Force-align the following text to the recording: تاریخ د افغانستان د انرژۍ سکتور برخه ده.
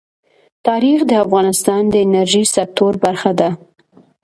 تاریخ 0.67 0.99
د 1.07 1.11
افغانستان 1.23 1.81
د 1.89 1.95
انرژۍ 2.05 2.43
سکتور 2.55 2.93
برخه 3.03 3.31
ده. 3.39 3.49